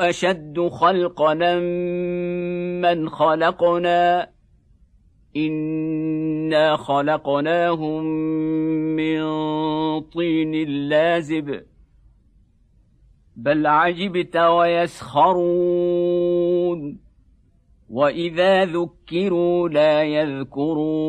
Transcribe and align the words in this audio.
أشد 0.00 0.68
خلقنا 0.68 1.60
من 2.80 3.08
خلقنا. 3.08 4.28
إنا 5.36 6.76
خلقناهم 6.76 8.04
من 8.96 9.22
طين 10.00 10.68
لازب. 10.68 11.62
بل 13.36 13.66
عجبت 13.66 14.36
ويسخرون. 14.36 15.36
وإذا 17.90 18.64
ذكروا 18.64 19.68
لا 19.68 20.02
يذكرون. 20.02 21.06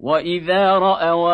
واذا 0.00 0.78
راوا 0.78 1.32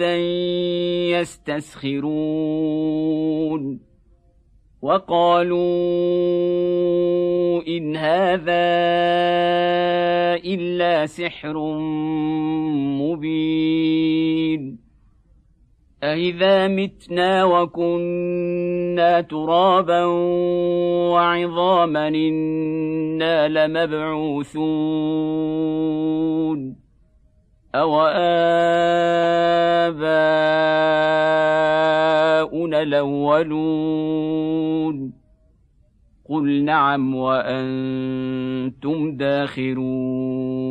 إيه 0.00 1.20
يستسخرون 1.20 2.60
وقالوا 4.82 5.60
ان 7.68 7.96
هذا 7.96 8.70
الا 10.44 11.06
سحر 11.06 11.78
مبين 13.00 14.79
أإذا 16.02 16.68
متنا 16.68 17.44
وكنا 17.44 19.20
ترابا 19.20 20.04
وعظاما 21.12 22.08
إنا 22.08 23.48
لمبعوثون 23.48 24.60
أو 27.74 28.00
آباؤنا 28.00 28.20
الأولون 32.82 34.40
قل 36.28 36.64
نعم 36.64 37.14
وأنتم 37.14 39.16
داخرون 39.16 40.70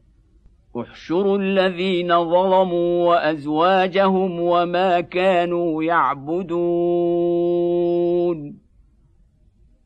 احشروا 0.77 1.37
الذين 1.37 2.07
ظلموا 2.07 3.09
وأزواجهم 3.09 4.39
وما 4.39 5.01
كانوا 5.01 5.83
يعبدون 5.83 6.61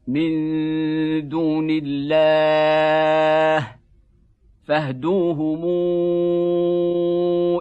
من 0.07 0.29
دون 1.29 1.67
الله 1.69 3.67
فاهدوهم 4.63 5.65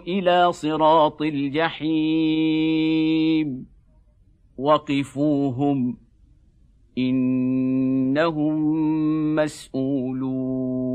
إلى 0.07 0.51
صراط 0.51 1.21
الجحيم 1.21 2.55
وقفوهم 4.57 5.97
إنهم 6.97 8.55
مسؤولون 9.35 10.94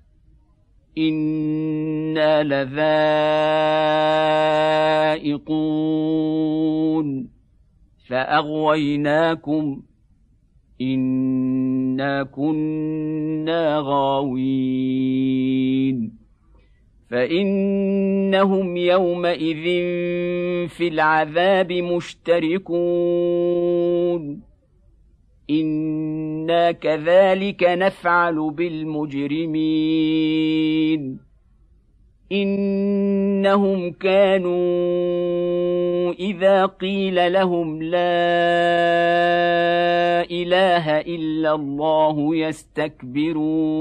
أنا 0.97 2.43
لذائقون 5.51 7.27
فاغويناكم 8.07 9.81
انا 10.81 12.23
كنا 12.23 13.79
غاوين 13.79 15.31
فانهم 17.09 18.77
يومئذ 18.77 19.63
في 20.67 20.87
العذاب 20.87 21.71
مشتركون 21.71 22.91
أنا 25.51 26.71
كذلك 26.71 27.63
نفعل 27.63 28.51
بالمجرمين 28.51 29.71
انهم 32.31 33.91
كانوا 33.91 34.61
اذا 36.13 36.65
قيل 36.65 37.33
لهم 37.33 37.83
لا 37.83 37.99
اله 40.31 40.99
الا 40.99 41.55
الله 41.55 42.35
يستكبرون 42.35 43.71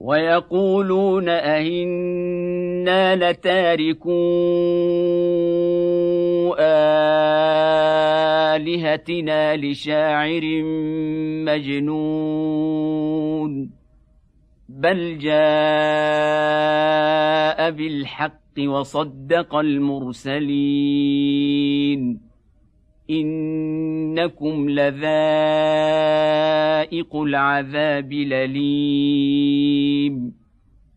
ويقولون 0.00 1.28
أئنا 1.28 3.16
لتاركو 3.16 4.10
آلهتنا 8.58 9.56
لشاعر 9.56 10.62
مجنون 11.44 12.98
بل 14.68 15.18
جاء 15.18 15.38
بالحق 17.70 18.58
وصدق 18.58 19.54
المرسلين. 19.54 20.68
إنكم 23.10 24.70
لذائق 24.70 25.16
العذاب 27.16 28.12
الأليم. 28.12 29.68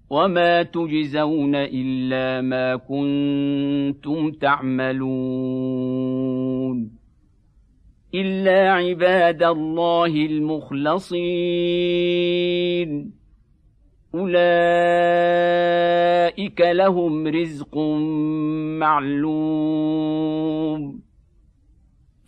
وما 0.09 0.63
تجزون 0.63 1.55
إلا 1.55 2.41
ما 2.41 2.75
كنتم 2.75 4.31
تعملون. 4.31 5.01
إلا 8.15 8.71
عباد 8.71 9.43
الله 9.43 10.05
المخلصين. 10.05 11.21
أولئك 14.15 14.41
لهم 16.61 17.27
رزق 17.27 17.77
معلوم. 18.79 21.10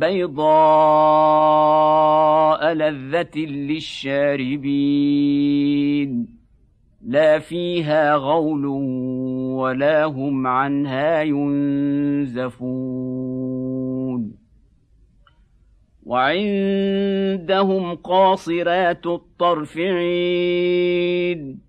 بيضاء 0.00 0.42
لذة 2.72 3.38
للشاربين 3.38 4.80
لا 7.02 7.38
فيها 7.38 8.14
غول 8.14 8.66
ولا 9.56 10.04
هم 10.04 10.46
عنها 10.46 11.22
ينزفون 11.22 12.70
وعندهم 16.06 17.94
قاصرات 17.94 19.06
الطرف 19.06 19.78
عين 19.78 21.60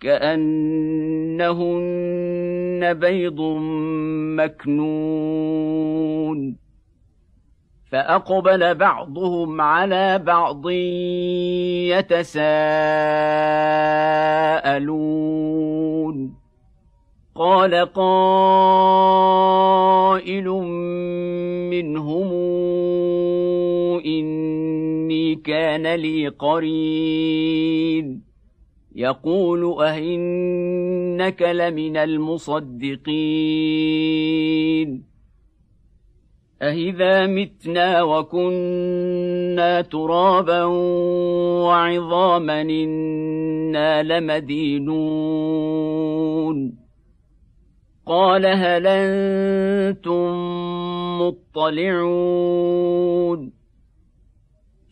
كأنهن 0.00 1.48
بيض 2.94 3.40
مكنون 4.38 5.88
فأقبل 7.92 8.74
بعضهم 8.74 9.60
على 9.60 10.18
بعض 10.18 10.70
يتساءلون. 11.90 12.48
قال 17.34 17.74
قائل 17.74 18.08
منهم 21.70 22.32
إني 24.06 25.34
كان 25.34 25.94
لي 25.94 26.28
قرين. 26.28 28.22
يقول 28.94 29.82
أهنك 29.84 31.42
لمن 31.42 31.96
المصدقين. 31.96 33.08
أهذا 36.62 37.26
متنا 37.26 38.02
وكنا 38.02 39.80
ترابا 39.80 40.64
وعظاما 41.64 42.60
إنا 42.60 44.02
لمدينون 44.02 45.28
قال 48.06 48.46
هل 48.46 48.86
أنتم 48.86 50.34
مطلعون 51.20 52.48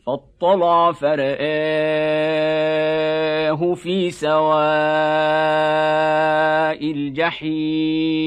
فاطلع 0.06 0.92
فرآه 0.92 1.26
في 3.74 4.10
سواء 4.10 4.46
الجحيم 6.90 8.26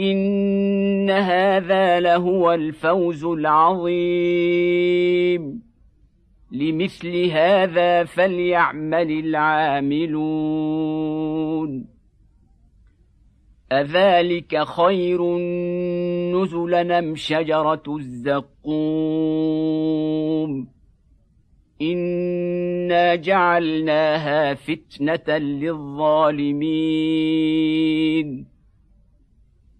ان 0.00 1.10
هذا 1.10 2.00
لهو 2.00 2.52
الفوز 2.52 3.24
العظيم 3.24 4.44
لمثل 6.52 7.30
هذا 7.30 8.04
فليعمل 8.04 9.10
العاملون 9.10 10.34
اذلك 13.72 14.64
خير 14.64 15.36
نزلا 16.32 16.98
ام 16.98 17.14
شجره 17.16 17.82
الزقوم 17.88 19.14
أنا 21.82 23.14
جعلناها 23.14 24.54
فتنه 24.54 25.38
للظالمين 25.38 26.54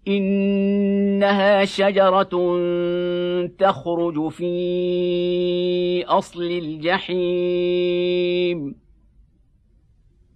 إنها 0.09 1.65
شجرة 1.65 2.59
تخرج 3.59 4.29
في 4.29 6.05
أصل 6.05 6.43
الجحيم. 6.43 7.15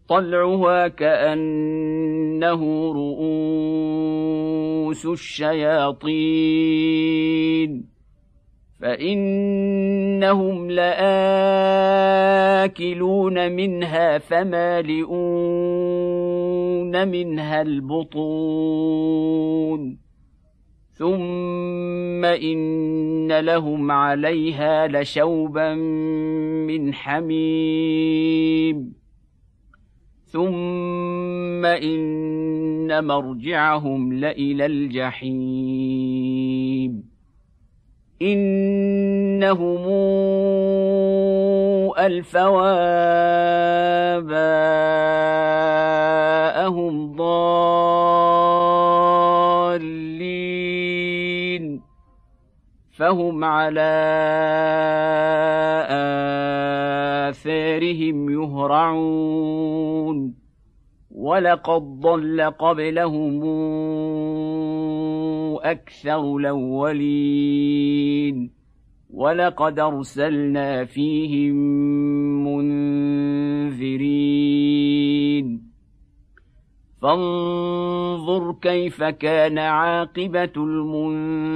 طلعها 0.09 0.89
كأنه 0.89 2.93
رؤوس 2.93 5.07
الشياطين. 5.07 6.09
فإنهم 8.81 10.71
لآكلون 10.71 11.13
منها 13.53 14.19
فمالئون. 14.19 16.28
منها 16.97 17.63
البطون. 17.63 18.89
ثم 20.93 22.25
إن 22.25 23.39
لهم 23.39 23.91
عليها 23.91 24.89
لشوبا 24.89 25.75
من 26.65 26.95
حميم. 26.95 28.93
ثم 30.25 31.67
إن 31.67 33.05
مرجعهم 33.05 34.13
لإلى 34.13 34.67
الجحيم. 34.67 36.09
إنهم 38.23 39.89
ألفوا 41.99 42.63
آباءهم 44.19 44.77
ضالين 47.17 48.45
فهم 52.97 53.45
على 53.45 54.09
آثارهم 57.29 58.31
يهرعون 58.31 60.35
ولقد 61.15 61.83
ضل 62.01 62.51
قبلهم 62.59 63.45
أكثر 65.63 66.37
الأولين 66.37 68.51
ولقد 69.11 69.79
أرسلنا 69.79 70.85
فيهم 70.85 71.57
منذرين. 72.47 74.09
فانظر 77.03 78.53
كيف 78.53 79.03
كان 79.03 79.59
عاقبة 79.59 80.53
المنذرين. 80.57 81.49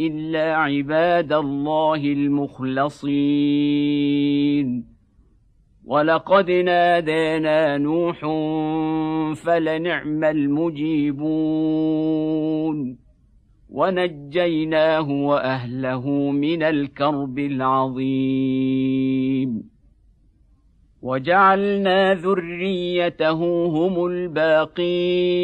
إلا 0.00 0.56
عباد 0.56 1.32
الله 1.32 1.94
المخلصين. 1.94 3.08
ولقد 5.88 6.50
نادانا 6.50 7.78
نوح 7.78 8.20
فلنعم 9.34 10.24
المجيبون. 10.24 11.18
ونجيناه 13.70 15.10
وأهله 15.10 16.30
من 16.30 16.62
الكرب 16.62 17.38
العظيم. 17.38 18.68
وجعلنا 21.02 22.14
ذريته 22.14 23.66
هم 23.66 24.06
الباقين. 24.06 25.38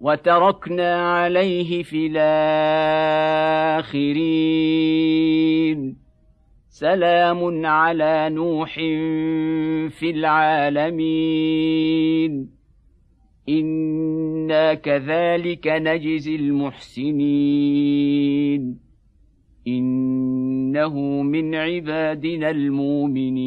وتركنا 0.00 1.12
عليه 1.12 1.82
في 1.82 2.06
الآخرين. 2.06 2.44
سلام 6.74 7.66
على 7.66 8.30
نوح 8.30 8.74
في 9.94 10.10
العالمين. 10.10 10.90
إنا 13.48 14.74
كذلك 14.74 15.66
نجزي 15.66 16.36
المحسنين. 16.36 17.20
إنه 19.68 21.22
من 21.22 21.54
عبادنا 21.54 22.50
المؤمنين. 22.50 23.44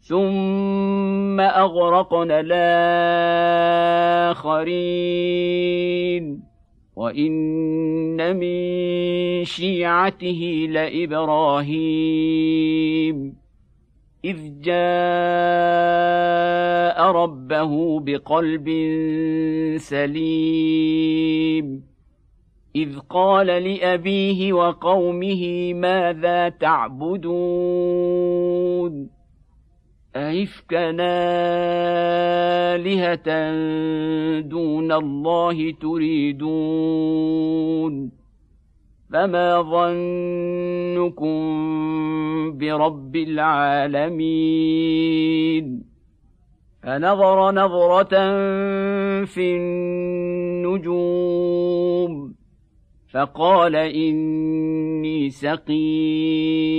ثم 0.00 1.40
أغرقنا 1.40 2.40
الآخرين. 4.30 6.47
وان 6.98 8.36
من 8.36 8.58
شيعته 9.44 10.66
لابراهيم 10.70 11.78
اذ 14.24 14.60
جاء 14.60 14.78
ربه 17.10 18.00
بقلب 18.00 18.68
سليم 19.76 21.66
اذ 22.76 22.98
قال 22.98 23.46
لابيه 23.46 24.52
وقومه 24.52 25.74
ماذا 25.74 26.48
تعبدون 26.48 27.98
أئفكا 30.18 30.96
آلهة 32.74 33.28
دون 34.40 34.92
الله 34.92 35.70
تريدون؟ 35.70 37.38
فما 39.12 39.62
ظنكم 39.62 41.38
برب 42.58 43.16
العالمين؟ 43.16 44.48
فنظر 46.82 47.50
نظرة 47.50 48.14
في 49.24 49.56
النجوم 49.56 51.28
فقال 53.12 53.76
إني 53.76 55.30
سقيم. 55.30 56.78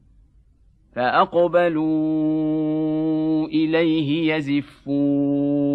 فأقبلوا 0.95 1.87
إليه 3.47 4.35
يزفون. 4.35 5.71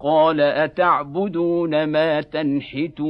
قال 0.00 0.40
أتعبدون 0.40 1.84
ما 1.84 2.20
تنحتون؟ 2.20 3.08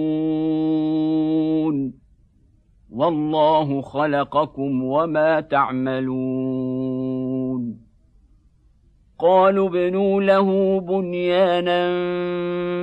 والله 2.90 3.80
خلقكم 3.80 4.82
وما 4.82 5.40
تعملون. 5.40 6.98
قالوا 9.18 9.68
ابنوا 9.68 10.22
له 10.22 10.80
بنيانا 10.80 11.86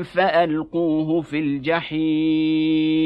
فألقوه 0.04 1.22
في 1.22 1.40
الجحيم. 1.40 3.06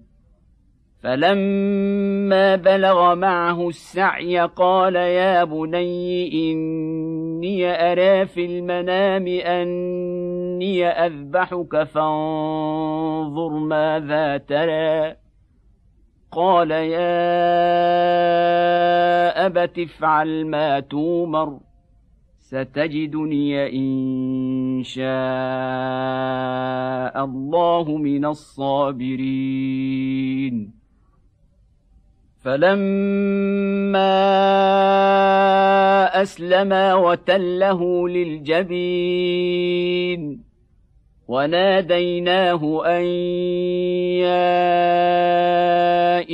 فلما 1.03 2.55
بلغ 2.55 3.15
معه 3.15 3.69
السعي 3.69 4.39
قال 4.39 4.95
يا 4.95 5.43
بني 5.43 6.51
إني 6.51 7.65
أرى 7.91 8.25
في 8.25 8.45
المنام 8.45 9.27
أني 9.27 10.87
أذبحك 10.87 11.83
فانظر 11.83 13.49
ماذا 13.49 14.37
ترى. 14.37 15.15
قال 16.31 16.71
يا 16.71 17.11
أبت 19.45 19.79
افعل 19.79 20.45
ما 20.45 20.79
تومر 20.79 21.59
ستجدني 22.39 23.69
إن 23.77 24.83
شاء 24.83 25.05
الله 27.25 27.97
من 27.97 28.25
الصابرين. 28.25 29.61
فلما 32.43 34.11
اسلما 36.21 36.95
وتله 36.95 38.09
للجبين 38.09 39.71
وناديناه 41.27 42.81
ان 42.85 43.03
يا 44.25 44.41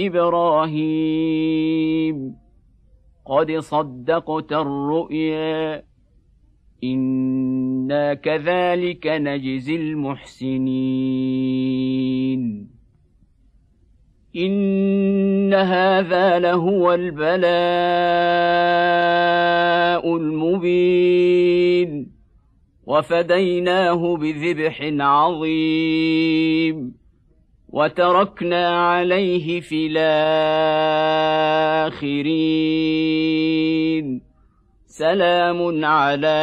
إبراهيم 0.08 1.38
قد 3.26 3.52
صدقت 3.52 4.54
الرؤيا 4.54 5.84
أنا 6.84 8.14
كذلك 8.14 9.08
نجزي 9.08 9.76
المحسنين 9.76 10.68
ان 14.38 15.54
هذا 15.54 16.40
لهو 16.40 16.94
البلاء 16.94 17.38
المبين 20.18 22.12
وفديناه 22.86 24.18
بذبح 24.18 24.90
عظيم 25.00 26.94
وتركنا 27.70 28.88
عليه 28.90 29.62
في 29.62 29.88
الاخرين 31.88 32.18
سلام 34.86 35.86
على 35.86 36.38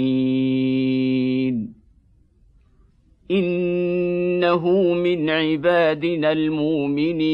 إنه 3.31 4.93
من 4.93 5.29
عبادنا 5.29 6.31
المؤمنين. 6.31 7.29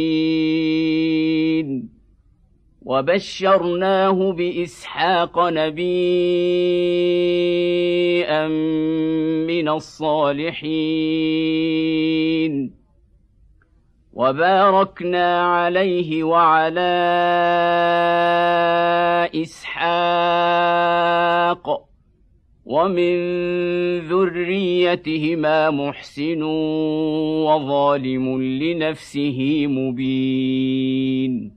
وبشرناه 2.82 4.32
بإسحاق 4.32 5.40
نبيا 5.40 5.86
من 9.48 9.70
الصالحين. 9.70 10.86
وباركنا 14.16 15.42
عليه 15.42 16.24
وعلى 16.24 16.80
إسحاق 19.36 20.86
ومن 22.66 23.16
ذريتهما 24.00 25.70
محسن 25.70 26.44
وظالم 27.44 28.42
لنفسه 28.42 29.68
مبين. 29.68 31.56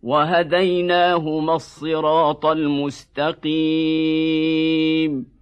وهديناهما 0.03 1.55
الصراط 1.55 2.47
المستقيم. 2.47 5.38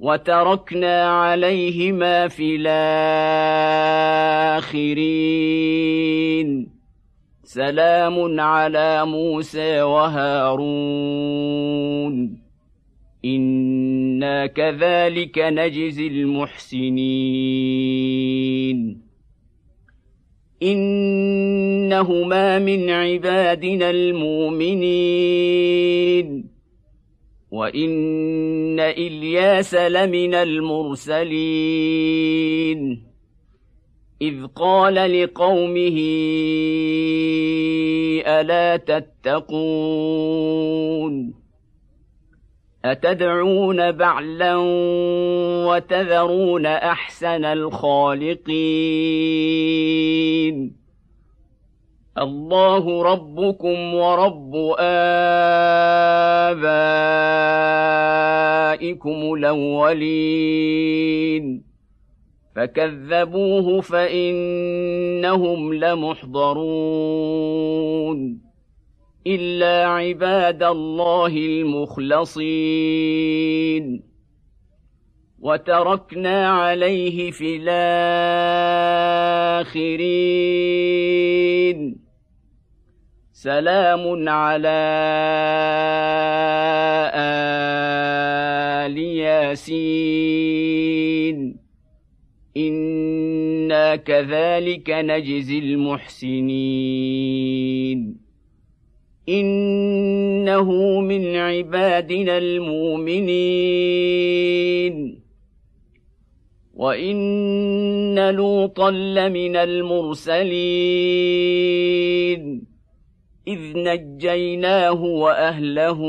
وتركنا 0.00 1.08
عليهما 1.08 2.28
في 2.28 2.56
الآخرين. 4.56 6.70
سلام 7.44 8.40
على 8.40 9.06
موسى 9.06 9.82
وهارون. 9.82 11.30
إنا 13.24 14.46
كذلك 14.46 15.38
نجزي 15.38 16.06
المحسنين. 16.06 17.00
إنهما 20.62 22.58
من 22.58 22.90
عبادنا 22.90 23.90
المؤمنين. 23.90 26.49
وان 27.50 28.80
الياس 28.80 29.74
لمن 29.74 30.34
المرسلين 30.34 31.80
اذ 34.22 34.46
قال 34.46 34.94
لقومه 34.94 35.98
الا 38.26 38.76
تتقون 38.76 40.30
اتدعون 42.84 43.92
بعلا 43.92 44.56
وتذرون 45.66 46.66
احسن 46.66 47.44
الخالقين 47.44 48.40
الله 52.20 53.02
ربكم 53.02 53.94
ورب 53.94 54.74
آبائكم 54.78 55.34
الأولين. 59.34 60.90
فكذبوه 62.56 63.80
فإنهم 63.80 65.74
لمحضرون. 65.74 66.60
إلا 69.26 69.88
عباد 69.88 70.62
الله 70.62 71.26
المخلصين. 71.26 72.60
وتركنا 75.40 76.48
عليه 76.48 77.30
في 77.30 77.56
الآخرين. 79.62 81.99
سلام 83.40 84.28
على 84.28 84.68
آل 88.84 88.98
ياسين. 88.98 90.36
إنا 92.56 93.96
كذلك 93.96 94.90
نجزي 94.90 95.58
المحسنين. 95.58 96.50
إنه 99.28 101.00
من 101.00 101.36
عبادنا 101.36 102.38
المؤمنين. 102.38 103.30
وإن 106.74 108.30
لوطا 108.30 108.90
لمن 108.90 109.56
المرسلين. 109.56 110.30
إذ 113.48 113.60
نجيناه 113.76 115.04
وأهله 115.04 116.00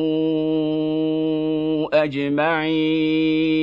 أجمعين 1.94 3.62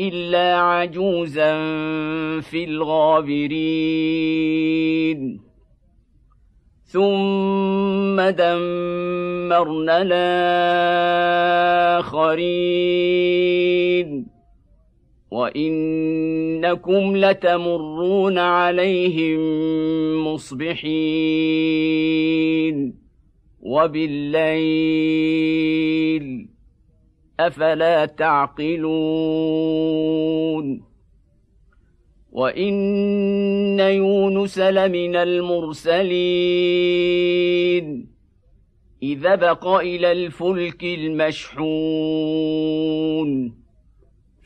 إلا 0.00 0.56
عجوزا 0.56 1.60
في 2.40 2.64
الغابرين. 2.64 3.52
ثم 6.84 8.20
دمرنا 8.20 10.02
الآخرين. 12.02 14.31
وانكم 15.32 17.16
لتمرون 17.16 18.38
عليهم 18.38 19.40
مصبحين 20.26 20.92
وبالليل 23.60 25.02
افلا 27.40 28.04
تعقلون 28.04 28.82
وان 32.32 33.80
يونس 33.80 34.58
لمن 34.58 35.16
المرسلين 35.16 36.12
اذا 39.02 39.34
بق 39.34 39.66
إلى 39.66 40.12
الفلك 40.12 40.84
المشحون 40.84 42.71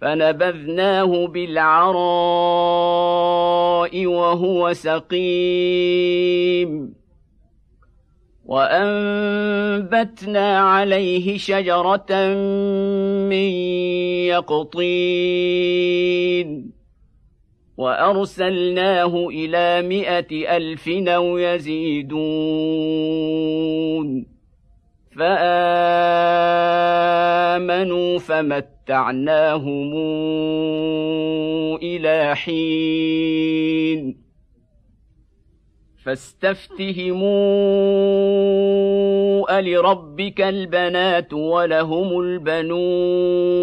فنبذناه 0.00 1.26
بالعراء 1.26 1.96
وهو 4.06 4.72
سقيم. 4.72 5.84
وأنبتنا 8.44 9.78
عليه 10.58 11.38
شجرة 11.38 12.34
من 13.28 13.48
يقطين. 14.26 15.84
وأرسلناه 17.76 19.28
إلى 19.28 19.88
مائه 19.88 20.56
ألف 20.56 20.88
أو 20.88 21.38
يزيدون 21.38 22.14
فآمنوا 25.16 26.74
فمتعناهم 28.18 29.92
إلى 31.82 32.36
حين 32.36 34.24
فاستفتهموا 36.04 37.34
ألربك 39.58 40.40
البنات 40.40 41.32
ولهم 41.32 42.20
البنون 42.20 43.54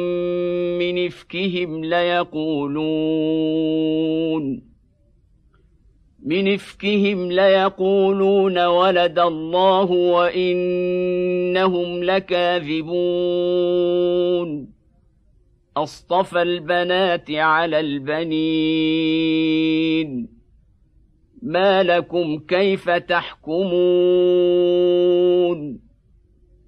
من 0.78 1.06
إفكهم 1.06 1.84
ليقولون 1.84 3.26
من 6.26 6.54
إفكهم 6.54 7.32
ليقولون 7.32 8.66
ولد 8.66 9.18
الله 9.18 9.90
وإنهم 9.90 11.24
لكاذبون 12.04 12.96
أصطفى 15.76 16.42
البنات 16.42 17.30
على 17.30 17.80
البنين 17.80 19.26
ما 21.42 21.82
لكم 21.82 22.38
كيف 22.38 22.90
تحكمون 22.90 23.66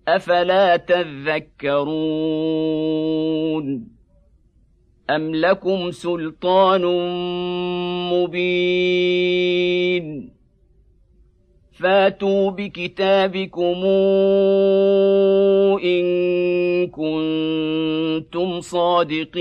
أفلا 0.08 0.76
تذكرون. 0.76 1.98
أم 5.10 5.34
لكم 5.34 5.90
سلطان 5.90 6.84
مبين. 8.12 9.58
فاتوا 11.72 12.50
بكتابكم 12.50 13.84
إن 15.84 16.86
كنتم 16.86 18.60
صادقين. 18.60 19.38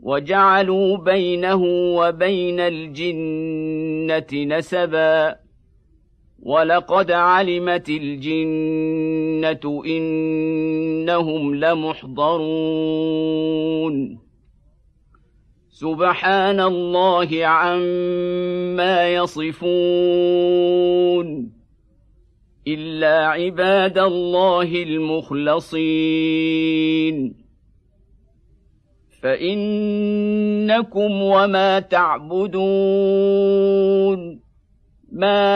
وجعلوا 0.00 0.96
بينه 0.96 1.62
وبين 1.94 2.60
الجنة 2.60 4.56
نسباً. 4.56 5.47
ولقد 6.42 7.10
علمت 7.10 7.88
الجنة 7.88 9.82
إنهم 9.86 11.54
لمحضرون. 11.54 13.08
سبحان 15.70 16.60
الله 16.60 17.46
عما 17.46 19.14
يصفون. 19.14 19.58
إلا 22.68 23.26
عباد 23.26 23.98
الله 23.98 24.82
المخلصين. 24.82 25.88
فإنكم 29.22 31.22
وما 31.22 31.80
تعبدون. 31.80 34.47
ما 35.18 35.50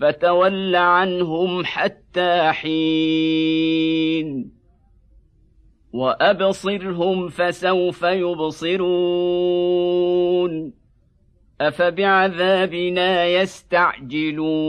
فتول 0.00 0.76
عنهم 0.76 1.64
حتى 1.64 2.52
حين 2.52 3.78
وابصرهم 5.92 7.28
فسوف 7.28 8.02
يبصرون 8.02 9.18
افبعذابنا 11.60 13.26
يستعجلون 13.26 14.68